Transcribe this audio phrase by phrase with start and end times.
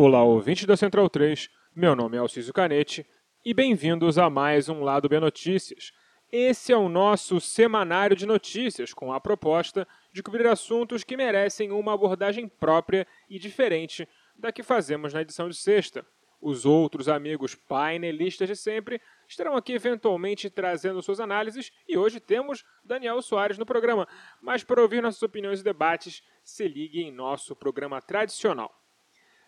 [0.00, 1.50] Olá, ouvintes da Central 3.
[1.74, 3.04] Meu nome é Alcísio Canete
[3.44, 5.90] e bem-vindos a mais um Lado B Notícias.
[6.30, 11.72] Esse é o nosso semanário de notícias com a proposta de cobrir assuntos que merecem
[11.72, 16.06] uma abordagem própria e diferente da que fazemos na edição de sexta.
[16.40, 22.64] Os outros amigos painelistas de sempre estarão aqui eventualmente trazendo suas análises e hoje temos
[22.84, 24.06] Daniel Soares no programa.
[24.40, 28.72] Mas para ouvir nossas opiniões e debates, se ligue em nosso programa tradicional.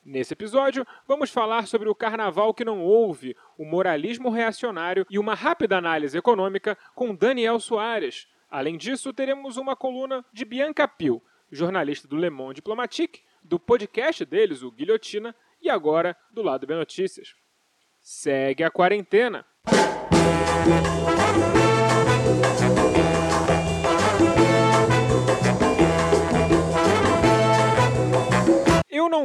[0.04, 5.34] Nesse episódio, vamos falar sobre o carnaval que não houve, o moralismo reacionário e uma
[5.34, 8.26] rápida análise econômica com Daniel Soares.
[8.50, 11.22] Além disso, teremos uma coluna de Bianca Pio,
[11.52, 16.74] jornalista do Le Monde Diplomatique, do podcast deles, o Guilhotina, e agora do lado B
[16.74, 17.34] Notícias.
[18.00, 19.44] Segue a quarentena.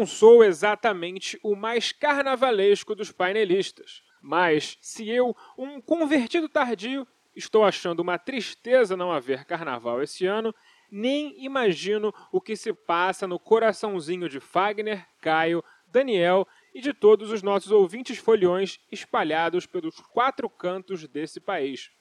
[0.06, 8.00] Sou exatamente o mais carnavalesco dos painelistas, mas se eu, um convertido tardio, estou achando
[8.00, 10.54] uma tristeza não haver carnaval esse ano,
[10.90, 17.32] nem imagino o que se passa no coraçãozinho de Fagner, Caio, Daniel e de todos
[17.32, 21.92] os nossos ouvintes foliões espalhados pelos quatro cantos desse país.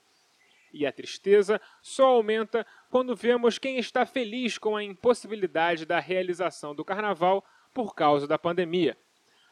[0.73, 6.75] E a tristeza só aumenta quando vemos quem está feliz com a impossibilidade da realização
[6.75, 7.45] do carnaval
[7.75, 8.97] por causa da pandemia.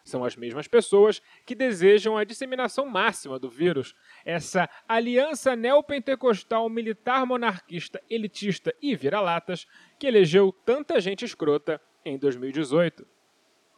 [0.02, 3.94] São as mesmas pessoas que desejam a disseminação máxima do vírus,
[4.26, 9.68] essa aliança neopentecostal militar monarquista elitista e vira-latas
[10.00, 13.06] que elegeu tanta gente escrota em 2018.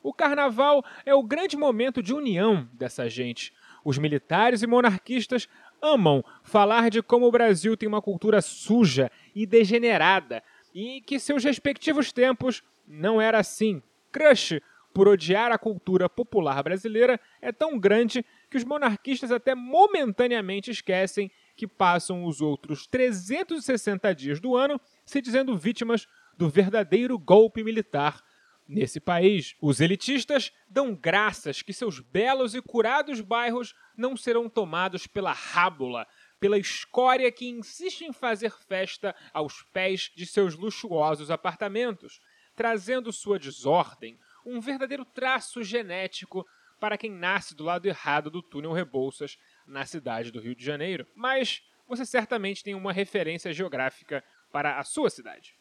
[0.02, 3.52] O carnaval é o grande momento de união dessa gente.
[3.84, 5.50] Os militares e monarquistas
[5.82, 11.44] amam falar de como o Brasil tem uma cultura suja e degenerada e que seus
[11.44, 13.82] respectivos tempos não era assim
[14.16, 14.62] crush
[14.94, 21.30] por odiar a cultura popular brasileira é tão grande que os monarquistas até momentaneamente esquecem
[21.54, 28.24] que passam os outros 360 dias do ano se dizendo vítimas do verdadeiro golpe militar
[28.66, 29.54] nesse país.
[29.62, 36.08] Os elitistas dão graças que seus belos e curados bairros não serão tomados pela rábula,
[36.40, 42.22] pela escória que insiste em fazer festa aos pés de seus luxuosos apartamentos
[42.56, 46.46] trazendo sua desordem, um verdadeiro traço genético
[46.80, 51.08] para quem nasce do lado errado do túnel Rebouças, na cidade do Rio de Janeiro.
[51.16, 55.56] Mas você certamente tem uma referência geográfica para a sua cidade.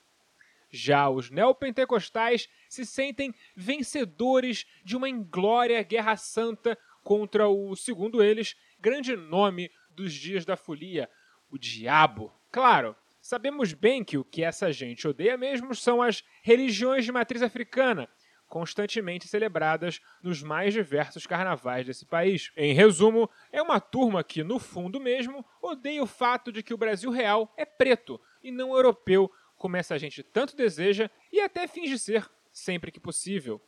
[0.70, 8.56] Já os neopentecostais se sentem vencedores de uma inglória guerra santa contra o, segundo eles,
[8.80, 11.08] grande nome dos dias da folia,
[11.50, 12.32] o diabo.
[12.50, 17.40] Claro, Sabemos bem que o que essa gente odeia mesmo são as religiões de matriz
[17.40, 18.06] africana,
[18.46, 22.52] constantemente celebradas nos mais diversos carnavais desse país.
[22.54, 26.76] Em resumo, é uma turma que, no fundo mesmo, odeia o fato de que o
[26.76, 31.98] Brasil real é preto e não europeu, como essa gente tanto deseja e até finge
[31.98, 33.58] ser sempre que possível.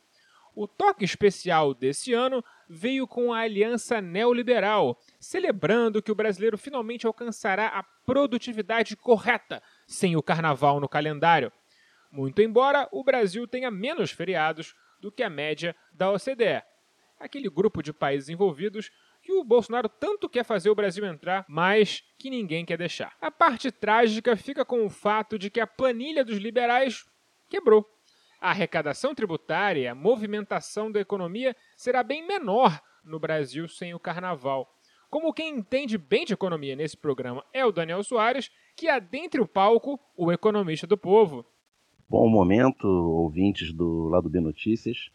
[0.55, 7.05] O toque especial desse ano veio com a Aliança Neoliberal, celebrando que o brasileiro finalmente
[7.05, 11.51] alcançará a produtividade correta sem o carnaval no calendário.
[12.11, 16.63] Muito embora o Brasil tenha menos feriados do que a média da OCDE,
[17.19, 18.91] aquele grupo de países envolvidos
[19.21, 23.13] que o Bolsonaro tanto quer fazer o Brasil entrar, mas que ninguém quer deixar.
[23.19, 27.05] A parte trágica fica com o fato de que a planilha dos liberais
[27.49, 27.85] quebrou
[28.39, 34.67] a arrecadação tributária a movimentação da economia será bem menor no Brasil sem o carnaval.
[35.09, 39.47] Como quem entende bem de economia nesse programa é o Daniel Soares, que adentre o
[39.47, 41.45] palco o economista do povo.
[42.09, 45.09] Bom momento, ouvintes do Lado B Notícias.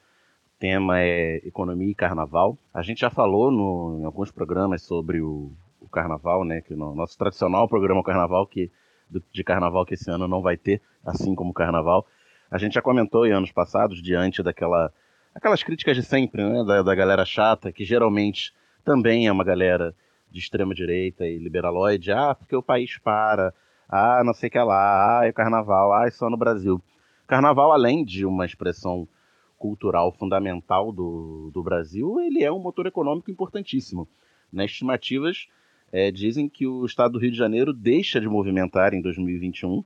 [0.47, 2.57] O tema é economia e carnaval.
[2.73, 6.61] A gente já falou no, em alguns programas sobre o, o carnaval, né?
[6.63, 8.71] Que no nosso tradicional programa Carnaval, que
[9.31, 12.07] de carnaval que esse ano não vai ter, assim como o carnaval.
[12.53, 14.93] A gente já comentou em anos passados, diante daquela
[15.35, 18.53] aquelas críticas de sempre, né, da, da galera chata, que geralmente
[18.85, 19.95] também é uma galera
[20.31, 23.55] de extrema direita e liberaloide, ah, porque o país para,
[23.89, 26.79] ah, não sei o que lá, ah, é carnaval, ah, é só no Brasil.
[27.27, 29.09] Carnaval, além de uma expressão
[29.59, 34.07] cultural fundamental do, do Brasil, ele é um motor econômico importantíssimo.
[34.53, 34.67] Né?
[34.67, 35.49] Estimativas
[35.91, 39.83] é, dizem que o estado do Rio de Janeiro deixa de movimentar em 2021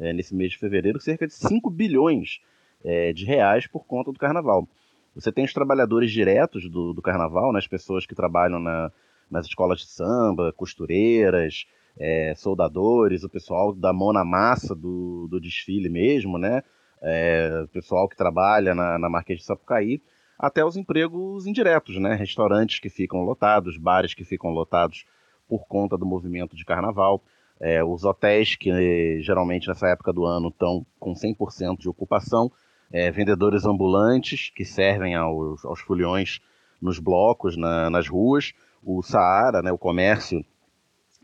[0.00, 2.40] é, nesse mês de fevereiro, cerca de 5 bilhões
[2.84, 4.66] é, de reais por conta do carnaval.
[5.14, 8.90] Você tem os trabalhadores diretos do, do carnaval, né, as pessoas que trabalham na,
[9.30, 11.66] nas escolas de samba, costureiras,
[11.98, 16.62] é, soldadores, o pessoal da mão na massa do, do desfile mesmo, né?
[17.02, 20.02] É, o pessoal que trabalha na, na Marquês de Sapucaí,
[20.38, 22.14] até os empregos indiretos, né?
[22.14, 25.04] Restaurantes que ficam lotados, bares que ficam lotados
[25.48, 27.22] por conta do movimento de carnaval.
[27.60, 32.50] É, os hotéis que geralmente nessa época do ano estão com 100% de ocupação,
[32.90, 36.40] é, vendedores ambulantes que servem aos, aos foliões
[36.80, 38.52] nos blocos, na, nas ruas,
[38.82, 40.44] o Saara, né, o comércio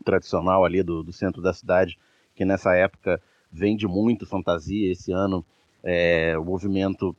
[0.05, 1.97] tradicional ali do, do, centro da cidade,
[2.35, 4.91] que nessa época vende muito fantasia.
[4.91, 5.43] Esse ano
[5.83, 7.15] é, o movimento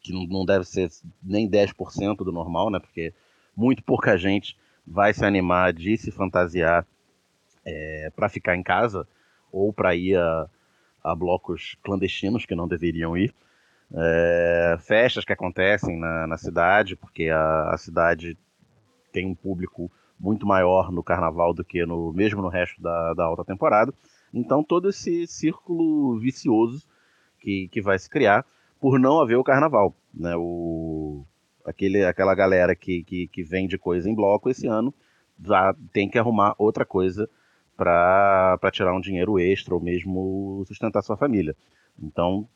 [0.00, 0.90] que não deve ser
[1.22, 3.14] nem 10% do normal, né, porque
[3.56, 4.56] muito pouca gente
[4.86, 6.86] vai se animar de se fantasiar
[7.68, 9.06] é, para ficar em casa
[9.52, 10.48] ou para ir a,
[11.04, 13.34] a, blocos clandestinos que não deveriam ir.
[13.94, 18.36] É, festas que acontecem na, na cidade, porque a, a, cidade
[19.12, 23.24] tem um público muito maior no carnaval do que no mesmo no resto da, da
[23.24, 23.92] alta temporada.
[24.32, 26.86] Então todo esse círculo vicioso
[27.40, 28.44] que, que vai se criar
[28.80, 29.94] por não haver o carnaval.
[30.12, 30.34] Né?
[30.36, 31.24] O,
[31.64, 34.92] aquele, aquela galera que, que, que vende coisa em bloco esse ano
[35.42, 37.28] já tem que arrumar outra coisa
[37.78, 41.54] para tirar um dinheiro extra ou mesmo sustentar sua família.
[42.02, 42.48] Então,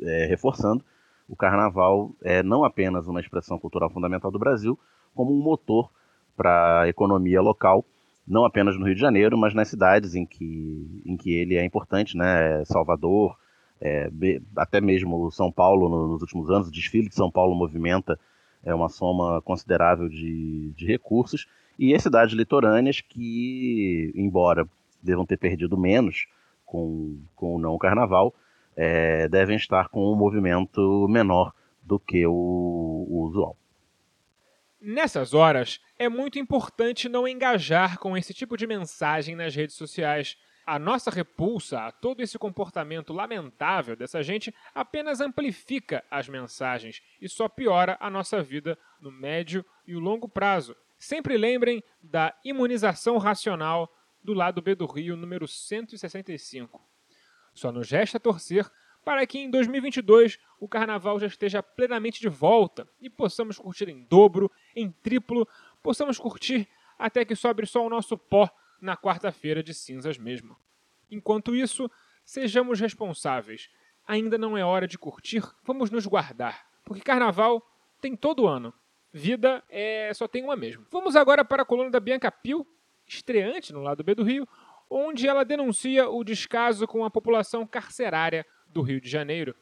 [0.00, 0.84] é, reforçando,
[1.28, 4.78] o carnaval é não apenas uma expressão cultural fundamental do Brasil,
[5.14, 5.90] como um motor
[6.36, 7.84] para a economia local,
[8.26, 11.64] não apenas no Rio de Janeiro, mas nas cidades em que, em que ele é
[11.64, 12.64] importante, né?
[12.66, 13.36] Salvador,
[13.80, 14.08] é,
[14.56, 18.18] até mesmo São Paulo nos últimos anos, o desfile de São Paulo movimenta
[18.64, 21.46] é uma soma considerável de, de recursos
[21.78, 24.68] e as cidades litorâneas que, embora
[25.02, 26.26] devam ter perdido menos
[26.66, 28.34] com, com o não carnaval,
[28.76, 31.52] é, devem estar com um movimento menor
[31.82, 33.56] do que o, o usual.
[34.80, 40.38] Nessas horas, é muito importante não engajar com esse tipo de mensagem nas redes sociais.
[40.70, 47.28] A nossa repulsa a todo esse comportamento lamentável dessa gente apenas amplifica as mensagens e
[47.28, 50.76] só piora a nossa vida no médio e o longo prazo.
[50.96, 56.80] Sempre lembrem da imunização racional do lado B do Rio, número 165.
[57.52, 58.70] Só nos resta torcer
[59.04, 64.04] para que em 2022 o carnaval já esteja plenamente de volta e possamos curtir em
[64.04, 65.48] dobro, em triplo,
[65.82, 68.48] possamos curtir até que sobre só o nosso pó
[68.80, 70.56] na quarta-feira de cinzas mesmo.
[71.10, 71.90] Enquanto isso,
[72.24, 73.68] sejamos responsáveis.
[74.06, 77.62] Ainda não é hora de curtir, vamos nos guardar, porque carnaval
[78.00, 78.72] tem todo ano.
[79.12, 80.86] Vida é só tem uma mesmo.
[80.90, 82.66] Vamos agora para a coluna da Bianca Pio,
[83.06, 84.46] estreante no lado B do Rio,
[84.88, 89.54] onde ela denuncia o descaso com a população carcerária do Rio de Janeiro.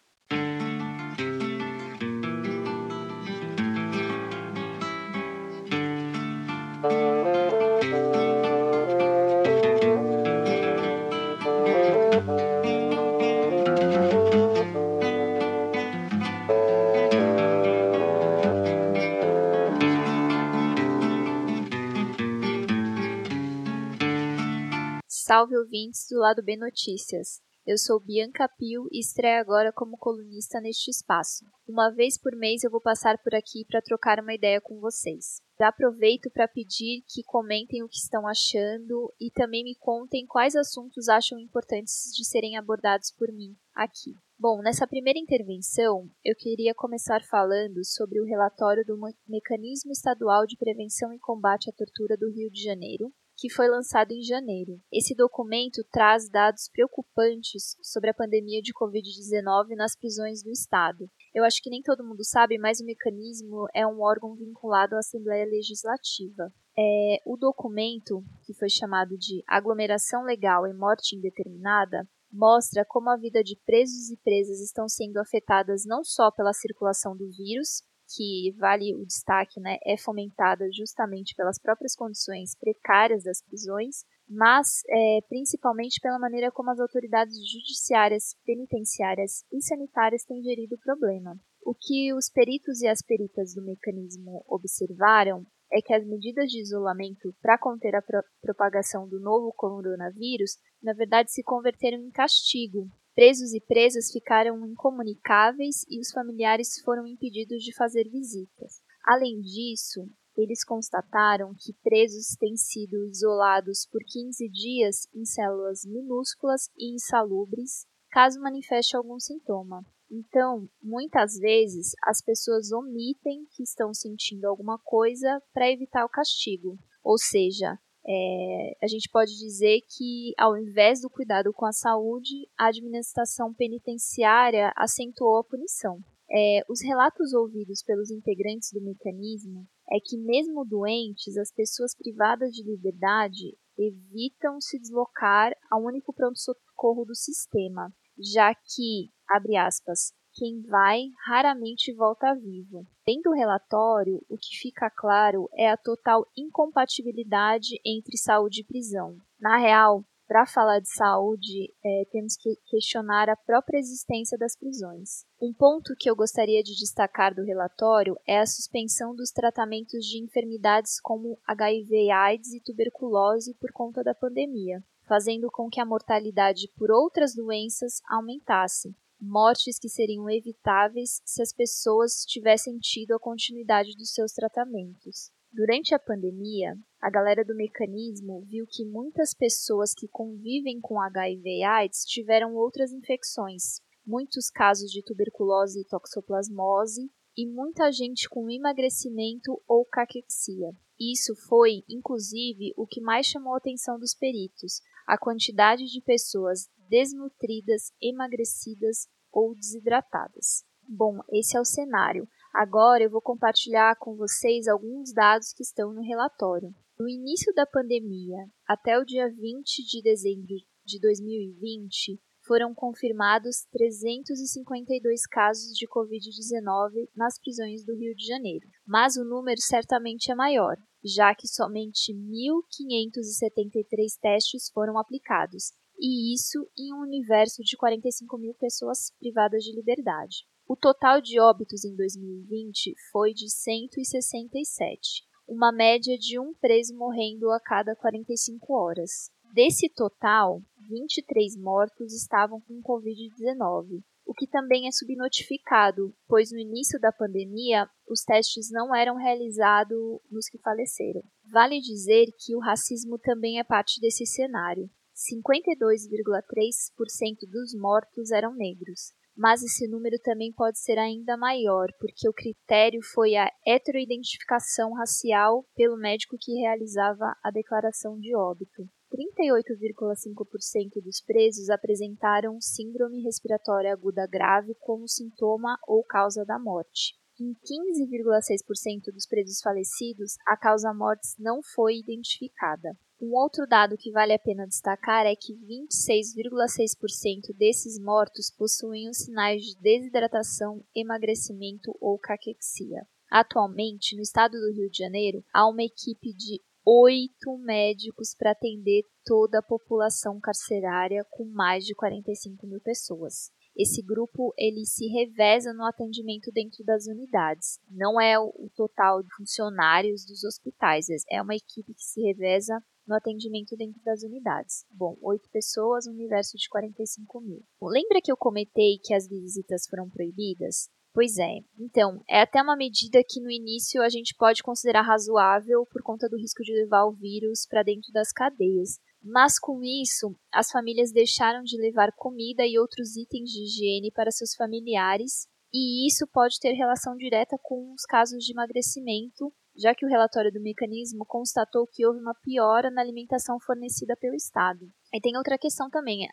[25.49, 27.41] Salve ouvintes do Lado B Notícias.
[27.67, 31.47] Eu sou Bianca Pio e estreio agora como colunista neste espaço.
[31.67, 35.41] Uma vez por mês eu vou passar por aqui para trocar uma ideia com vocês.
[35.59, 40.55] Já aproveito para pedir que comentem o que estão achando e também me contem quais
[40.55, 44.13] assuntos acham importantes de serem abordados por mim aqui.
[44.39, 50.59] Bom, nessa primeira intervenção, eu queria começar falando sobre o relatório do Mecanismo Estadual de
[50.59, 54.81] Prevenção e Combate à Tortura do Rio de Janeiro, que foi lançado em janeiro.
[54.93, 61.09] Esse documento traz dados preocupantes sobre a pandemia de Covid-19 nas prisões do Estado.
[61.33, 64.99] Eu acho que nem todo mundo sabe, mas o mecanismo é um órgão vinculado à
[64.99, 66.53] Assembleia Legislativa.
[66.77, 73.17] É, o documento, que foi chamado de Aglomeração Legal e Morte Indeterminada, mostra como a
[73.17, 77.83] vida de presos e presas estão sendo afetadas não só pela circulação do vírus,
[78.15, 84.83] que vale o destaque, né, é fomentada justamente pelas próprias condições precárias das prisões, mas
[84.89, 91.39] é, principalmente pela maneira como as autoridades judiciárias, penitenciárias e sanitárias têm gerido o problema.
[91.65, 96.61] O que os peritos e as peritas do mecanismo observaram é que as medidas de
[96.61, 102.89] isolamento para conter a pro propagação do novo coronavírus, na verdade, se converteram em castigo
[103.19, 108.81] Presos e presas ficaram incomunicáveis e os familiares foram impedidos de fazer visitas.
[109.05, 116.71] Além disso, eles constataram que presos têm sido isolados por 15 dias em células minúsculas
[116.79, 119.85] e insalubres, caso manifeste algum sintoma.
[120.09, 126.79] Então, muitas vezes, as pessoas omitem que estão sentindo alguma coisa para evitar o castigo,
[127.03, 132.49] ou seja, é, a gente pode dizer que, ao invés do cuidado com a saúde,
[132.59, 135.99] a administração penitenciária acentuou a punição.
[136.31, 142.51] É, os relatos ouvidos pelos integrantes do mecanismo é que, mesmo doentes, as pessoas privadas
[142.53, 150.63] de liberdade evitam se deslocar ao único pronto-socorro do sistema, já que, abre aspas, quem
[150.63, 152.87] vai raramente volta vivo.
[153.05, 159.17] Dentro do relatório, o que fica claro é a total incompatibilidade entre saúde e prisão.
[159.41, 165.25] Na real, para falar de saúde, é, temos que questionar a própria existência das prisões.
[165.41, 170.23] Um ponto que eu gostaria de destacar do relatório é a suspensão dos tratamentos de
[170.23, 176.91] enfermidades como HIV/AIDS e tuberculose por conta da pandemia, fazendo com que a mortalidade por
[176.91, 184.13] outras doenças aumentasse, mortes que seriam evitáveis se as pessoas tivessem tido a continuidade dos
[184.13, 185.31] seus tratamentos.
[185.51, 191.49] Durante a pandemia, a galera do mecanismo viu que muitas pessoas que convivem com HIV
[191.49, 198.51] e AIDS tiveram outras infecções, muitos casos de tuberculose e toxoplasmose e muita gente com
[198.51, 200.71] emagrecimento ou caquexia.
[201.01, 206.69] Isso foi, inclusive, o que mais chamou a atenção dos peritos, a quantidade de pessoas
[206.89, 210.65] desnutridas, emagrecidas ou desidratadas.
[210.89, 212.27] Bom, esse é o cenário.
[212.53, 216.75] Agora eu vou compartilhar com vocês alguns dados que estão no relatório.
[216.99, 222.19] No início da pandemia, até o dia 20 de dezembro de 2020,
[222.49, 228.67] foram confirmados 352 casos de Covid-19 nas prisões do Rio de Janeiro.
[228.87, 236.69] Mas o número certamente é maior, já que somente 1.573 testes foram aplicados, e isso
[236.79, 240.47] em um universo de 45 mil pessoas privadas de liberdade.
[240.67, 247.51] O total de óbitos em 2020 foi de 167, uma média de um preso morrendo
[247.51, 249.31] a cada 45 horas.
[249.55, 257.01] Desse total, 23 mortos estavam com Covid-19, o que também é subnotificado, pois no início
[257.01, 259.99] da pandemia os testes não eram realizados
[260.31, 261.23] nos que faleceram.
[261.51, 264.91] Vale dizer que o racismo também é parte desse cenário.
[265.19, 272.33] 52,3% dos mortos eram negros, mas esse número também pode ser ainda maior, porque o
[272.33, 278.89] critério foi a heteroidentificação racial pelo médico que realizava a declaração de óbito.
[279.13, 287.17] 38,5% dos presos apresentaram síndrome respiratória aguda grave como sintoma ou causa da morte.
[287.41, 292.97] Em 15,6% dos presos falecidos, a causa-mortes não foi identificada.
[293.21, 299.63] Um outro dado que vale a pena destacar é que 26,6% desses mortos possuíam sinais
[299.63, 303.05] de desidratação, emagrecimento ou caquexia.
[303.29, 309.03] Atualmente, no estado do Rio de Janeiro, há uma equipe de oito médicos para atender
[309.25, 313.51] toda a população carcerária com mais de 45 mil pessoas.
[313.79, 317.79] Esse grupo ele se reveza no atendimento dentro das unidades.
[317.89, 323.15] Não é o total de funcionários dos hospitais, é uma equipe que se reveza no
[323.15, 324.85] atendimento dentro das unidades.
[324.91, 327.63] Bom, oito pessoas, um universo de 45 mil.
[327.81, 330.91] Lembra que eu comentei que as visitas foram proibidas?
[331.15, 331.59] Pois é.
[331.79, 336.29] Então, é até uma medida que no início a gente pode considerar razoável por conta
[336.29, 338.99] do risco de levar o vírus para dentro das cadeias.
[339.31, 344.31] Mas com isso, as famílias deixaram de levar comida e outros itens de higiene para
[344.31, 350.05] seus familiares, e isso pode ter relação direta com os casos de emagrecimento já que
[350.05, 354.91] o relatório do mecanismo constatou que houve uma piora na alimentação fornecida pelo Estado.
[355.15, 356.27] E tem outra questão também,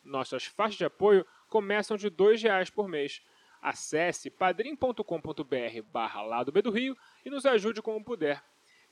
[0.05, 3.23] Nossas faixas de apoio começam de R$ reais por mês.
[3.62, 8.45] Acesse padrim.com.br barra Lado B do Rio e nos ajude como puder.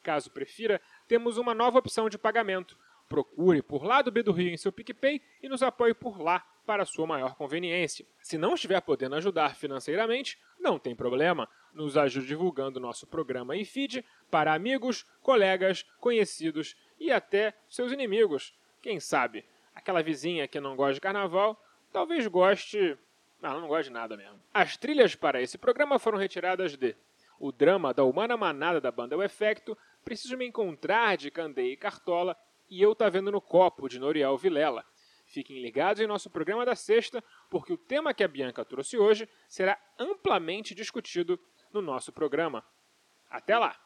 [0.02, 2.78] Caso prefira, temos uma nova opção de pagamento.
[3.08, 6.84] Procure por Lado B do Rio em seu PicPay e nos apoie por lá para
[6.84, 8.06] sua maior conveniência.
[8.22, 11.48] Se não estiver podendo ajudar financeiramente, não tem problema.
[11.74, 18.54] Nos ajude divulgando nosso programa e feed para amigos, colegas, conhecidos e até seus inimigos.
[18.80, 19.44] Quem sabe?
[19.74, 21.62] Aquela vizinha que não gosta de carnaval,
[21.92, 22.96] talvez goste.
[23.40, 24.40] Não, não gosta de nada mesmo.
[24.54, 26.94] As trilhas para esse programa foram retiradas de
[27.40, 31.76] O Drama da Humana Manada da banda O Efecto, Preciso Me Encontrar de Candeia e
[31.76, 32.36] Cartola
[32.68, 34.84] e Eu Tá Vendo no Copo de Noriel Vilela.
[35.26, 39.28] Fiquem ligados em nosso programa da sexta, porque o tema que a Bianca trouxe hoje
[39.48, 41.38] será amplamente discutido
[41.72, 42.64] no nosso programa.
[43.30, 43.80] Até lá!